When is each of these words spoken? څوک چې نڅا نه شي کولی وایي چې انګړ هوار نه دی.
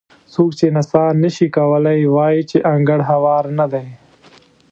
څوک 0.33 0.49
چې 0.59 0.65
نڅا 0.75 1.05
نه 1.23 1.29
شي 1.35 1.47
کولی 1.57 1.99
وایي 2.15 2.41
چې 2.49 2.57
انګړ 2.73 2.99
هوار 3.09 3.43
نه 3.59 3.65
دی. 3.73 3.87